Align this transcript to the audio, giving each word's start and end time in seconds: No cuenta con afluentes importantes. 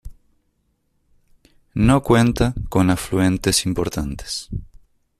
No 1.75 2.01
cuenta 2.01 2.55
con 2.69 2.89
afluentes 2.89 3.67
importantes. 3.67 4.49